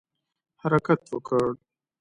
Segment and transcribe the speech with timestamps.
[0.61, 1.41] حرکت وکړ.